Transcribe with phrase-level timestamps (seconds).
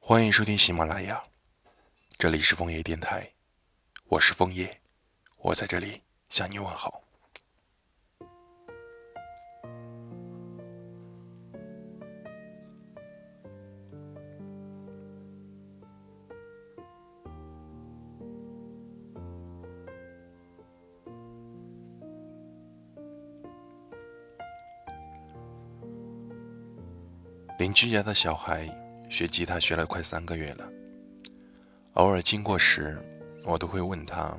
[0.00, 1.22] 欢迎收听喜马拉雅，
[2.16, 3.30] 这里是枫叶电台，
[4.06, 4.80] 我是枫叶，
[5.36, 7.03] 我在这里向你问好。
[27.64, 28.68] 邻居家的小孩
[29.08, 30.70] 学吉他学了快三个月了，
[31.94, 33.02] 偶尔经过时，
[33.42, 34.36] 我都会问他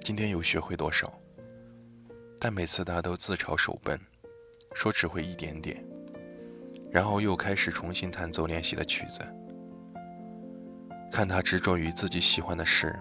[0.00, 1.12] 今天又学会多少。
[2.40, 4.00] 但每次他都自嘲手笨，
[4.72, 5.84] 说只会一点点，
[6.90, 9.20] 然后又开始重新弹奏练习的曲子。
[11.12, 12.98] 看他执着于自己喜欢的事，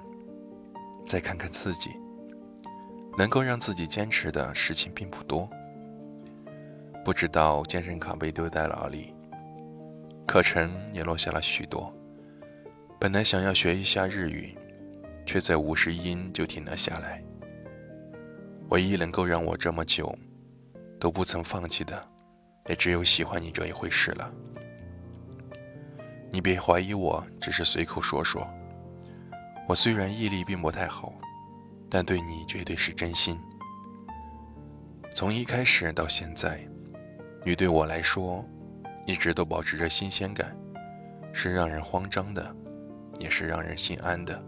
[1.05, 1.91] 再看看自己，
[3.17, 5.49] 能够让自己坚持的事情并不多。
[7.05, 9.13] 不知道健身卡被丢在哪里。
[10.31, 11.93] 课程也落下了许多。
[12.97, 14.57] 本来想要学一下日语，
[15.25, 17.21] 却在五十音就停了下来。
[18.69, 20.17] 唯一能够让我这么久
[20.97, 22.01] 都不曾放弃的，
[22.69, 24.31] 也只有喜欢你这一回事了。
[26.31, 28.49] 你别怀疑我，只是随口说说。
[29.67, 31.13] 我虽然毅力并不太好，
[31.89, 33.37] 但对你绝对是真心。
[35.13, 36.65] 从一开始到现在，
[37.43, 38.45] 你对我来说。
[39.05, 40.55] 一直都保持着新鲜感，
[41.33, 42.55] 是让人慌张的，
[43.19, 44.41] 也是让人心安的，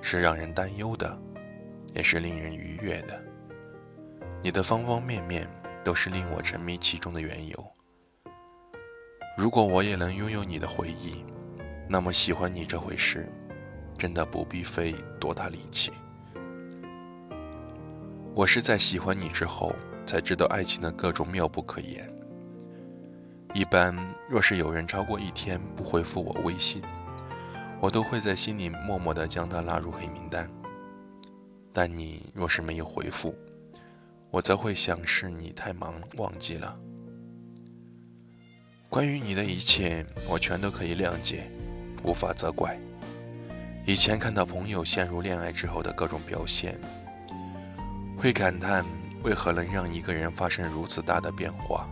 [0.00, 1.18] 是让人担忧的，
[1.94, 3.22] 也是令人愉悦的。
[4.42, 5.48] 你的方方面面
[5.84, 7.72] 都是令我沉迷其中的缘由。
[9.36, 11.24] 如果我也能拥有你的回忆，
[11.88, 13.30] 那么喜欢你这回事，
[13.98, 15.92] 真的不必费多大力气。
[18.34, 19.74] 我是在喜欢你之后，
[20.06, 22.09] 才知道爱情的各种妙不可言。
[23.52, 23.96] 一般，
[24.28, 26.80] 若是有人超过一天不回复我微信，
[27.80, 30.48] 我都会在心里默默地将他拉入黑名单。
[31.72, 33.34] 但你若是没有回复，
[34.30, 36.76] 我则会想是你太忙忘记了。
[38.88, 41.50] 关于你的一切，我全都可以谅解，
[42.04, 42.78] 无法责怪。
[43.84, 46.78] 以前看到朋友陷入恋爱之后的各种表现，
[48.16, 48.84] 会感叹
[49.24, 51.88] 为何能让一个人发生如此大的变化。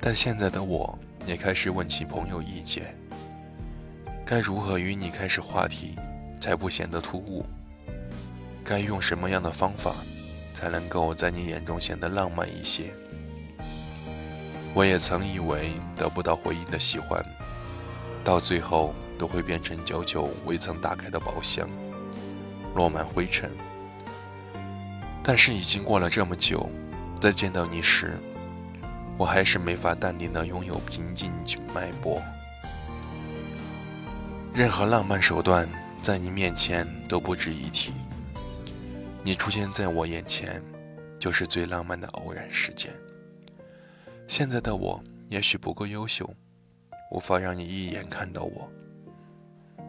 [0.00, 2.94] 但现在的我也开始问起朋友意见，
[4.24, 5.96] 该如何与你开始话题，
[6.40, 7.44] 才不显得突兀？
[8.64, 9.94] 该用什么样的方法，
[10.54, 12.92] 才能够在你眼中显得浪漫一些？
[14.74, 17.24] 我也曾以为得不到回应的喜欢，
[18.22, 21.68] 到最后都会变成久久未曾打开的宝箱，
[22.74, 23.50] 落满灰尘。
[25.22, 26.68] 但是已经过了这么久，
[27.20, 28.18] 在见到你时，
[29.18, 31.32] 我还是没法淡定的拥有平静
[31.74, 32.22] 脉搏，
[34.52, 35.68] 任何浪漫手段
[36.02, 37.92] 在你面前都不值一提。
[39.22, 40.62] 你出现在我眼前，
[41.18, 42.92] 就是最浪漫的偶然事件。
[44.28, 46.28] 现在的我也许不够优秀，
[47.10, 48.70] 无法让你一眼看到我，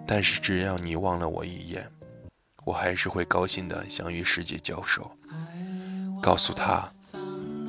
[0.07, 1.91] 但是只要你望了我一眼，
[2.63, 5.11] 我还是会高兴的想与世界交手，
[6.21, 6.89] 告诉他，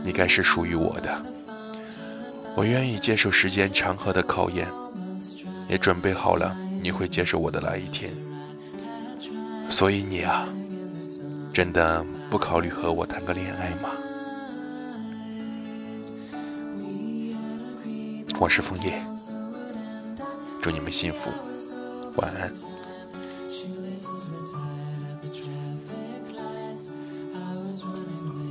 [0.05, 1.38] 你该是属于我的。
[2.59, 4.67] 我愿意接受时间长河的考验，
[5.69, 8.13] 也准备好了你会接受我的那一天。
[9.71, 10.45] 所以你啊，
[11.53, 13.91] 真的不考虑和我谈个恋爱吗？
[18.41, 19.01] 我是枫叶，
[20.61, 21.31] 祝你们幸福，
[22.17, 22.53] 晚安。
[23.49, 26.91] She when tired at the traffic lights.
[27.37, 28.48] I was running late.